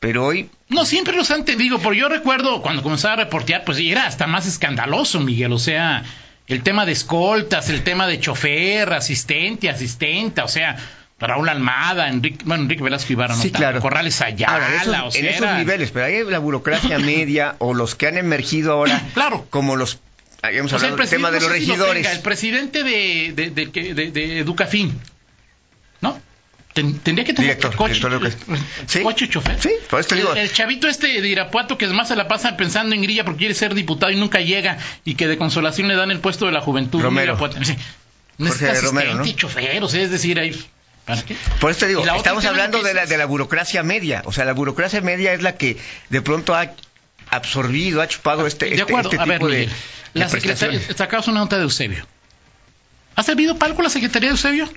pero 0.00 0.24
hoy 0.26 0.50
No, 0.68 0.84
siempre 0.84 1.14
los 1.16 1.30
han 1.30 1.44
tenido, 1.44 1.78
porque 1.78 2.00
yo 2.00 2.08
recuerdo 2.08 2.62
cuando 2.62 2.82
comenzaba 2.82 3.14
a 3.14 3.16
reportear, 3.18 3.64
pues 3.64 3.78
era 3.78 4.06
hasta 4.06 4.26
más 4.26 4.46
escandaloso, 4.46 5.20
Miguel, 5.20 5.52
o 5.52 5.58
sea, 5.58 6.02
el 6.48 6.62
tema 6.62 6.84
de 6.86 6.92
escoltas, 6.92 7.68
el 7.68 7.84
tema 7.84 8.06
de 8.06 8.18
chofer, 8.18 8.92
asistente, 8.92 9.68
asistenta, 9.70 10.44
o 10.44 10.48
sea, 10.48 10.76
Raúl 11.20 11.48
Almada, 11.50 12.08
Enrique, 12.08 12.38
bueno, 12.46 12.62
Enrique 12.62 12.82
Velasco 12.82 13.12
Ibarra, 13.12 13.36
no 13.36 13.42
Sí, 13.42 13.50
claro. 13.50 13.80
Corrales 13.80 14.20
Ayala, 14.22 14.54
Ahora, 14.54 14.68
en 14.68 14.74
esos, 14.80 14.88
o 15.06 15.10
sea, 15.10 15.20
en 15.20 15.26
esos 15.26 15.42
era- 15.42 15.58
niveles, 15.58 15.90
pero 15.90 16.06
hay 16.06 16.24
la 16.24 16.38
burocracia 16.38 16.98
media 16.98 17.56
o 17.58 17.74
los 17.74 17.94
que 17.94 18.06
han 18.06 18.16
emergido 18.16 18.72
ahora, 18.72 19.02
Claro. 19.14 19.46
como 19.50 19.76
los, 19.76 19.98
habíamos 20.40 20.72
o 20.72 20.78
sea, 20.78 20.88
el 20.88 20.94
hablado 20.94 21.10
del 21.10 21.10
tema 21.18 21.30
de 21.30 21.40
no 21.40 21.48
los 21.48 21.58
si 21.58 21.66
lo 21.66 21.72
regidores. 21.74 22.02
tenga, 22.04 22.12
el 22.16 22.22
presidente 22.22 22.82
de, 22.84 23.32
de, 23.36 23.50
de, 23.50 24.10
de- 24.10 24.38
Educafin, 24.38 24.88
¿no? 24.88 25.00
Ten- 26.80 26.98
tendría 27.00 27.24
que 27.24 27.32
tener 27.34 27.56
Director, 27.56 27.76
coche, 27.76 27.94
director. 27.94 28.58
Sí. 28.86 29.02
coche 29.02 29.28
chofer. 29.28 29.60
Sí, 29.60 29.70
por 29.88 30.00
eso 30.00 30.08
te 30.10 30.14
digo. 30.16 30.32
El, 30.32 30.38
el 30.38 30.52
chavito 30.52 30.88
este 30.88 31.20
de 31.20 31.28
Irapuato 31.28 31.76
que 31.78 31.86
más 31.88 32.08
se 32.08 32.16
la 32.16 32.28
pasa 32.28 32.56
pensando 32.56 32.94
en 32.94 33.02
grilla 33.02 33.24
porque 33.24 33.38
quiere 33.40 33.54
ser 33.54 33.74
diputado 33.74 34.12
y 34.12 34.16
nunca 34.16 34.40
llega 34.40 34.78
y 35.04 35.14
que 35.14 35.26
de 35.26 35.36
consolación 35.36 35.88
le 35.88 35.96
dan 35.96 36.10
el 36.10 36.20
puesto 36.20 36.46
de 36.46 36.52
la 36.52 36.60
juventud. 36.60 37.00
Romero. 37.02 37.38
Sí. 37.62 37.76
Es 38.38 38.46
asistente 38.46 38.80
Romero, 38.80 39.14
¿no? 39.16 39.26
chofer, 39.26 39.82
o 39.82 39.88
sea, 39.88 40.00
es 40.00 40.10
decir, 40.10 40.38
ahí... 40.40 40.58
Por 41.60 41.70
eso 41.72 41.80
te 41.80 41.88
digo, 41.88 42.04
la 42.04 42.16
estamos 42.16 42.44
hablando 42.44 42.82
de 42.82 42.94
la, 42.94 43.04
de 43.06 43.18
la 43.18 43.26
burocracia 43.26 43.82
media. 43.82 44.22
O 44.26 44.32
sea, 44.32 44.44
la 44.44 44.52
burocracia 44.52 45.00
media 45.00 45.32
es 45.32 45.42
la 45.42 45.56
que 45.56 45.76
de 46.08 46.22
pronto 46.22 46.54
ha 46.54 46.70
absorbido, 47.30 48.00
ha 48.00 48.08
chupado 48.08 48.46
este, 48.46 48.66
de 48.66 48.72
este- 48.72 48.82
acuerdo, 48.82 49.10
este 49.10 49.20
a 49.22 49.24
ver, 49.24 49.38
tipo 49.38 49.48
de, 49.48 49.58
Miguel, 49.58 49.74
de 50.14 50.20
la 50.20 50.28
secretaria, 50.28 50.80
sacamos 50.96 51.28
una 51.28 51.40
nota 51.40 51.56
de 51.56 51.64
Eusebio. 51.64 52.06
¿Ha 53.16 53.22
servido 53.22 53.56
para 53.58 53.72
algo 53.72 53.82
la 53.82 53.90
Secretaría 53.90 54.28
de 54.28 54.32
Eusebio? 54.34 54.68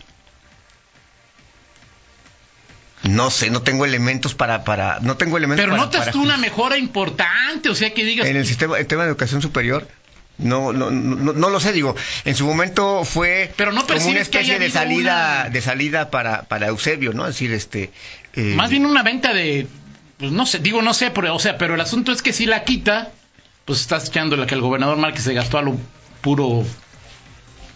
No 3.04 3.30
sé, 3.32 3.50
no 3.50 3.62
tengo 3.62 3.86
elementos 3.86 4.34
para, 4.34 4.64
para 4.64 5.00
no 5.02 5.18
tengo 5.18 5.38
elementos 5.38 5.62
Pero 5.64 5.74
para, 5.74 5.84
notas 5.86 6.00
para 6.02 6.12
tú 6.14 6.22
una 6.22 6.38
mejora 6.38 6.78
importante, 6.78 7.70
o 7.70 7.76
sea, 7.76 7.94
que 7.94 8.04
digas... 8.06 8.28
en 8.28 8.38
el 8.38 8.46
sistema, 8.46 8.78
el 8.80 8.88
tema 8.88 9.04
de 9.04 9.10
educación 9.10 9.42
superior. 9.42 9.88
No, 10.38 10.74
no, 10.74 10.90
no, 10.90 11.32
no 11.34 11.50
lo 11.50 11.60
sé, 11.60 11.74
digo, 11.74 11.96
en 12.26 12.36
su 12.36 12.46
momento 12.48 13.04
fue 13.06 13.54
Pero 13.56 13.72
no 13.72 13.86
como 13.86 14.04
una 14.08 14.20
especie 14.20 14.58
de 14.58 14.72
salida, 14.72 15.42
una- 15.44 15.50
de 15.52 15.62
salida 15.62 16.10
para, 16.10 16.44
para 16.44 16.68
Eusebio, 16.68 17.14
¿no? 17.14 17.24
Es 17.28 17.36
decir, 17.36 17.52
este 17.54 17.92
eh, 18.36 18.54
Más 18.56 18.72
bien 18.72 18.86
una 18.88 19.04
venta 19.04 19.32
de, 19.34 19.68
pues 20.18 20.32
no 20.32 20.46
sé, 20.48 20.58
digo 20.60 20.82
no 20.82 20.94
sé, 20.96 21.12
pero, 21.12 21.36
o 21.36 21.40
sea, 21.40 21.58
pero 21.60 21.76
el 21.76 21.82
asunto 21.82 22.12
es 22.12 22.24
que 22.24 22.34
si 22.34 22.46
la 22.48 22.64
quita, 22.64 23.12
pues 23.66 23.82
estás 23.82 24.08
echando 24.08 24.36
la 24.36 24.48
que 24.48 24.56
el 24.56 24.62
gobernador 24.62 24.98
Márquez 24.98 25.24
se 25.24 25.34
gastó 25.36 25.60
a 25.60 25.62
lo 25.62 25.78
puro, 26.22 26.66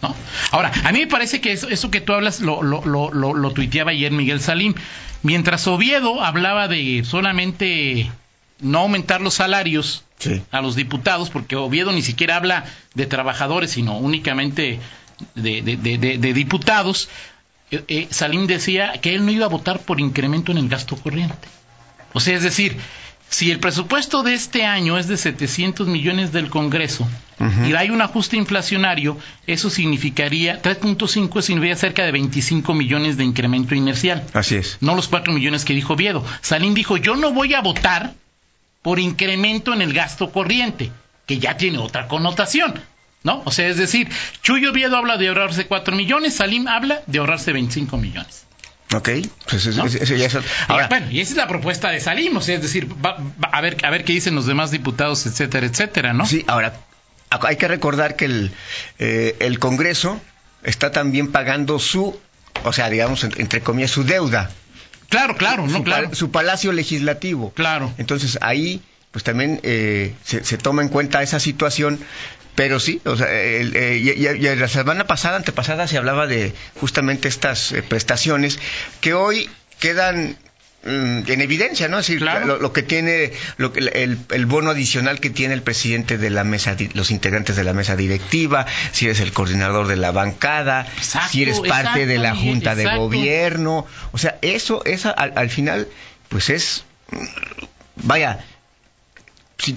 ¿no? 0.02 0.14
Ahora, 0.50 0.72
a 0.84 0.92
mí 0.92 1.00
me 1.00 1.06
parece 1.06 1.40
que 1.40 1.52
eso, 1.52 1.68
eso 1.68 1.90
que 1.90 2.00
tú 2.00 2.12
hablas 2.12 2.40
lo, 2.40 2.62
lo, 2.62 2.84
lo, 2.84 3.12
lo, 3.12 3.34
lo 3.34 3.50
tuiteaba 3.52 3.90
ayer 3.90 4.12
Miguel 4.12 4.40
Salim. 4.40 4.74
Mientras 5.22 5.66
Oviedo 5.66 6.22
hablaba 6.22 6.68
de 6.68 7.02
solamente 7.04 8.10
no 8.60 8.80
aumentar 8.80 9.20
los 9.20 9.34
salarios 9.34 10.04
Sí. 10.18 10.42
a 10.50 10.60
los 10.60 10.74
diputados, 10.74 11.30
porque 11.30 11.54
Oviedo 11.54 11.92
ni 11.92 12.02
siquiera 12.02 12.34
habla 12.36 12.64
de 12.94 13.06
trabajadores, 13.06 13.70
sino 13.70 13.96
únicamente 13.98 14.80
de, 15.36 15.62
de- 15.62 15.76
de- 15.76 15.96
de- 15.98 16.18
de 16.18 16.32
diputados, 16.34 17.08
eh, 17.70 17.84
eh, 17.86 18.08
Salim 18.10 18.48
decía 18.48 18.94
que 19.00 19.14
él 19.14 19.24
no 19.24 19.30
iba 19.30 19.46
a 19.46 19.48
votar 19.48 19.78
por 19.78 20.00
incremento 20.00 20.50
en 20.50 20.58
el 20.58 20.68
gasto 20.68 20.96
corriente. 20.96 21.46
O 22.14 22.18
sea, 22.20 22.36
es 22.36 22.42
decir, 22.42 22.76
si 23.30 23.50
el 23.50 23.58
presupuesto 23.60 24.22
de 24.22 24.34
este 24.34 24.64
año 24.64 24.98
es 24.98 25.06
de 25.06 25.16
700 25.16 25.86
millones 25.86 26.32
del 26.32 26.48
Congreso 26.48 27.08
y 27.66 27.72
hay 27.74 27.90
un 27.90 28.02
ajuste 28.02 28.36
inflacionario, 28.36 29.16
eso 29.46 29.70
significaría, 29.70 30.60
3.5 30.60 31.40
significaría 31.40 31.76
cerca 31.76 32.04
de 32.04 32.10
25 32.10 32.74
millones 32.74 33.16
de 33.16 33.22
incremento 33.24 33.76
inercial 33.76 34.24
Así 34.32 34.56
es. 34.56 34.78
no 34.80 34.96
los 34.96 35.06
cuatro 35.06 35.32
millones 35.32 35.64
que 35.64 35.72
dijo 35.72 35.94
Viedo. 35.94 36.24
Salim 36.40 36.74
dijo, 36.74 36.96
yo 36.96 37.14
no 37.14 37.32
voy 37.32 37.54
a 37.54 37.60
votar 37.60 38.14
por 38.82 38.98
incremento 38.98 39.72
en 39.72 39.82
el 39.82 39.92
gasto 39.92 40.32
corriente, 40.32 40.90
que 41.26 41.38
ya 41.38 41.56
tiene 41.56 41.78
otra 41.78 42.08
connotación, 42.08 42.74
¿no? 43.22 43.42
O 43.44 43.52
sea, 43.52 43.68
es 43.68 43.76
decir, 43.76 44.08
Chuyo 44.42 44.72
Viedo 44.72 44.96
habla 44.96 45.16
de 45.16 45.28
ahorrarse 45.28 45.66
cuatro 45.66 45.94
millones, 45.94 46.34
Salim 46.34 46.66
habla 46.66 47.02
de 47.06 47.18
ahorrarse 47.18 47.52
25 47.52 47.96
millones. 47.98 48.46
Ok, 48.94 49.08
pues 49.50 49.66
eso, 49.66 49.78
¿No? 49.82 49.86
eso- 49.86 49.98
eso 50.02 50.14
ya 50.16 50.26
es- 50.26 50.34
Y, 50.34 50.88
bueno, 50.88 51.10
y 51.10 51.20
esa 51.20 51.32
es 51.32 51.36
la 51.36 51.46
propuesta 51.46 51.90
de 51.90 52.00
Salim, 52.00 52.36
o 52.36 52.40
sea, 52.40 52.56
es 52.56 52.62
decir, 52.62 52.88
va- 53.04 53.18
va- 53.18 53.48
a, 53.52 53.60
ver, 53.60 53.76
a 53.84 53.90
ver 53.90 54.04
qué 54.04 54.14
dicen 54.14 54.34
los 54.34 54.46
demás 54.46 54.70
diputados, 54.70 55.26
etcétera, 55.26 55.66
etcétera, 55.66 56.12
¿no? 56.14 56.24
Sí, 56.24 56.44
ahora, 56.46 56.72
hay 57.28 57.56
que 57.56 57.68
recordar 57.68 58.16
que 58.16 58.24
el, 58.24 58.50
eh, 58.98 59.36
el 59.40 59.58
Congreso 59.58 60.20
está 60.62 60.90
también 60.90 61.30
pagando 61.32 61.78
su, 61.78 62.18
o 62.64 62.72
sea, 62.72 62.88
digamos, 62.88 63.24
en- 63.24 63.34
entre 63.38 63.60
comillas, 63.60 63.90
su 63.90 64.04
deuda, 64.04 64.50
Claro, 65.10 65.36
claro, 65.36 65.66
no, 65.66 65.78
su, 65.78 65.84
claro. 65.84 66.14
su 66.14 66.30
palacio 66.30 66.72
legislativo. 66.72 67.52
Claro. 67.54 67.92
Entonces 67.98 68.38
ahí, 68.42 68.82
pues 69.10 69.24
también 69.24 69.58
eh, 69.62 70.14
se, 70.24 70.44
se 70.44 70.58
toma 70.58 70.82
en 70.82 70.88
cuenta 70.88 71.22
esa 71.22 71.40
situación. 71.40 71.98
Pero 72.58 72.80
sí, 72.80 73.00
o 73.04 73.16
sea, 73.16 73.32
el- 73.32 73.76
eh, 73.76 73.98
y- 73.98 74.56
la 74.56 74.66
semana 74.66 75.06
pasada, 75.06 75.36
antepasada, 75.36 75.86
se 75.86 75.96
hablaba 75.96 76.26
de 76.26 76.52
justamente 76.80 77.28
estas 77.28 77.70
eh, 77.70 77.84
prestaciones 77.84 78.58
que 79.00 79.14
hoy 79.14 79.48
quedan 79.78 80.36
mm, 80.84 81.22
en 81.30 81.40
evidencia, 81.40 81.86
¿no? 81.86 82.00
Es 82.00 82.08
decir, 82.08 82.18
Claro. 82.20 82.46
lo, 82.46 82.58
lo 82.58 82.72
que 82.72 82.82
tiene, 82.82 83.30
lo 83.58 83.72
que, 83.72 83.78
el, 83.80 84.18
el 84.30 84.46
bono 84.46 84.70
adicional 84.70 85.20
que 85.20 85.30
tiene 85.30 85.54
el 85.54 85.62
presidente 85.62 86.18
de 86.18 86.30
la 86.30 86.42
mesa, 86.42 86.76
los 86.94 87.12
integrantes 87.12 87.54
de 87.54 87.62
la 87.62 87.74
mesa 87.74 87.94
directiva, 87.94 88.66
si 88.90 89.04
eres 89.04 89.20
el 89.20 89.32
coordinador 89.32 89.86
de 89.86 89.94
la 89.96 90.10
bancada, 90.10 90.84
Exacto, 90.96 91.28
si 91.30 91.42
eres 91.42 91.60
parte 91.60 92.06
de 92.06 92.18
la 92.18 92.30
exacto, 92.30 92.44
junta 92.50 92.74
de 92.74 92.96
gobierno, 92.96 93.86
o 94.10 94.18
sea, 94.18 94.36
eso, 94.42 94.84
esa 94.84 95.10
al, 95.10 95.32
al 95.36 95.50
final, 95.50 95.86
pues 96.28 96.50
es, 96.50 96.82
vaya, 97.96 98.44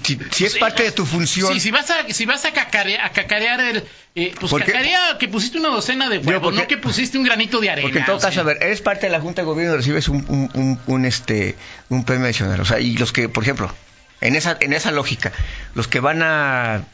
si- 0.16 0.18
si 0.30 0.44
es 0.44 0.56
parte 0.56 0.82
de 0.82 0.92
tu 0.92 1.04
función, 1.06 1.52
Sí, 1.54 1.60
si 1.60 1.70
vas 1.70 1.90
a, 1.90 2.08
si 2.12 2.26
vas 2.26 2.44
a, 2.44 2.52
cacarea- 2.52 3.04
a 3.04 3.10
cacarear 3.10 3.60
el... 3.60 3.84
eh, 4.14 4.34
pues 4.38 4.52
cacarea 4.52 5.16
que 5.18 5.28
pusiste 5.28 5.58
una 5.58 5.68
docena 5.70 6.08
de 6.08 6.18
huevos, 6.18 6.42
porque- 6.42 6.58
no 6.60 6.66
que 6.68 6.76
pusiste 6.78 7.18
un 7.18 7.24
granito 7.24 7.60
de 7.60 7.70
arena. 7.70 7.86
Porque 7.86 7.98
en 8.00 8.04
todo 8.06 8.20
sea. 8.20 8.30
caso, 8.30 8.40
a 8.40 8.44
ver, 8.44 8.58
eres 8.60 8.80
parte 8.80 9.06
de 9.06 9.12
la 9.12 9.20
Junta 9.20 9.42
de 9.42 9.46
Gobierno 9.46 9.74
y 9.74 9.76
recibes 9.78 10.08
un, 10.08 10.24
un, 10.28 10.50
un- 10.54 10.80
un, 10.86 11.04
este, 11.04 11.56
un 11.88 12.04
premio 12.04 12.24
adicional. 12.26 12.60
O 12.60 12.64
sea, 12.64 12.78
y 12.80 12.96
los 12.96 13.12
que, 13.12 13.28
por 13.28 13.42
ejemplo, 13.44 13.72
en 14.20 14.36
esa, 14.36 14.56
en 14.60 14.72
esa 14.72 14.90
lógica, 14.90 15.32
los 15.74 15.88
que 15.88 16.00
van 16.00 16.22
a 16.22 16.84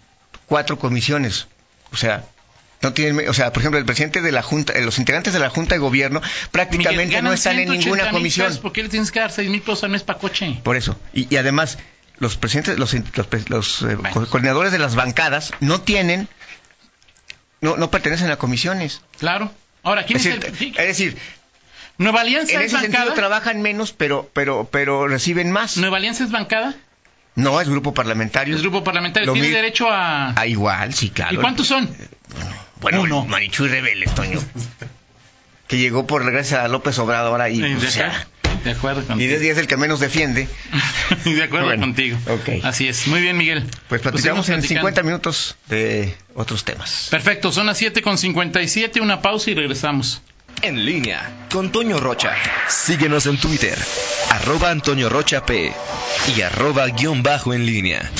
cuatro 0.47 0.79
comisiones, 0.79 1.47
o 1.93 1.97
sea, 1.97 2.25
no 2.81 2.93
tienen, 2.93 3.29
o 3.29 3.35
sea, 3.35 3.53
por 3.53 3.61
ejemplo, 3.61 3.79
el 3.81 3.85
presidente 3.85 4.21
de 4.23 4.31
la 4.31 4.41
Junta, 4.43 4.73
eh, 4.73 4.83
los 4.83 4.99
integrantes 5.01 5.33
de 5.33 5.41
la 5.41 5.51
Junta 5.51 5.75
de 5.75 5.81
Gobierno 5.81 6.23
prácticamente 6.53 7.07
Miguel, 7.07 7.25
no 7.25 7.33
están 7.33 7.59
en 7.59 7.67
180 7.69 7.85
ninguna 7.97 8.11
comisión. 8.13 8.57
¿Por 8.59 8.73
qué 8.73 8.85
le 8.85 8.89
tienes 8.89 9.11
que 9.11 9.19
dar 9.19 9.33
6 9.33 9.51
mil 9.51 9.61
pesos 9.61 9.83
al 9.85 9.91
mes 9.91 10.05
para 10.05 10.19
coche? 10.21 10.61
Por 10.63 10.77
eso. 10.77 10.97
Y, 11.13 11.27
y 11.29 11.37
además, 11.39 11.77
los 12.21 12.37
presidentes, 12.37 12.79
los, 12.79 12.95
los, 13.49 13.83
eh, 13.83 13.97
coordinadores 14.13 14.73
de 14.73 14.79
las 14.79 14.95
bancadas 14.95 15.53
no 15.61 15.81
tienen, 15.81 16.29
no, 17.61 17.77
no 17.77 17.91
pertenecen 17.91 18.31
a 18.31 18.37
comisiones. 18.37 19.03
Claro. 19.19 19.53
Ahora, 19.83 20.05
¿quién 20.05 20.19
Es 20.19 20.27
es, 20.27 20.41
decir, 20.41 20.75
el... 20.77 20.81
es 20.81 20.87
decir, 20.89 21.19
¿Nueva 21.99 22.21
Alianza 22.21 22.53
en 22.55 22.61
es 22.63 22.73
ese 22.73 22.81
sentido 22.83 23.13
trabajan 23.15 23.61
menos, 23.63 23.93
pero, 23.93 24.31
pero, 24.33 24.69
pero 24.71 25.09
reciben 25.09 25.51
más. 25.51 25.77
¿Nueva 25.79 25.97
Alianza 25.97 26.25
es 26.25 26.31
bancada? 26.31 26.75
No, 27.35 27.61
es 27.61 27.69
grupo 27.69 27.95
parlamentario. 27.95 28.55
Es 28.57 28.63
grupo 28.63 28.83
parlamentario. 28.85 29.27
Lo 29.27 29.33
Tiene 29.33 29.49
mi- 29.49 29.55
derecho 29.55 29.89
a... 29.91 30.33
Ah, 30.39 30.47
igual, 30.47 30.93
sí, 30.95 31.11
claro. 31.11 31.35
¿Y 31.35 31.37
cuántos 31.39 31.67
son? 31.69 31.89
Bueno, 32.81 33.03
Uno. 33.03 33.25
Marichuy 33.27 33.69
Rebeles, 33.69 34.15
Toño. 34.15 34.41
que 35.69 35.79
llegó 35.79 36.07
por 36.07 36.29
gracias 36.31 36.61
a 36.61 36.69
López 36.69 36.99
Obrador 36.99 37.41
ahí. 37.41 37.57
Sí, 37.57 37.87
o 37.87 37.91
sea. 37.91 38.27
De 38.65 38.71
acuerdo 38.73 39.03
Y 39.03 39.05
contigo. 39.05 39.33
Desi 39.33 39.49
es 39.49 39.59
el 39.59 39.67
que 39.67 39.77
menos 39.77 40.01
defiende. 40.01 40.49
de 41.25 41.43
acuerdo 41.43 41.67
Bueno, 41.67 41.83
contigo. 41.83 42.19
ok. 42.29 42.65
Así 42.65 42.89
es. 42.89 43.07
Muy 43.07 43.21
bien, 43.21 43.37
Miguel. 43.37 43.65
Pues 43.89 44.01
platicamos 44.01 44.47
seguimos 44.47 44.49
en 44.49 44.55
platicando. 44.57 44.81
50 44.89 45.03
minutos 45.03 45.57
de 45.69 46.15
otros 46.35 46.65
temas. 46.65 47.09
Perfecto, 47.11 47.53
son 47.53 47.67
las 47.67 47.79
7 47.79 48.03
con 48.03 48.19
57, 48.19 49.01
una 49.01 49.23
pausa 49.23 49.51
y 49.51 49.55
regresamos. 49.55 50.23
En 50.63 50.85
línea 50.85 51.47
con 51.53 51.71
Toño 51.71 52.01
Rocha. 52.01 52.35
Síguenos 52.69 53.27
en 53.27 53.39
Twitter, 53.39 53.79
arroba 54.31 54.71
Antonio 54.71 55.09
Rocha 55.09 55.47
P 55.47 55.73
y 56.37 56.41
arroba 56.43 56.89
guion 56.89 57.23
bajo 57.23 57.55
en 57.55 57.65
línea. 57.65 58.11